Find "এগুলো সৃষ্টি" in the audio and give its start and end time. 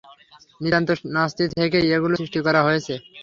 1.95-2.39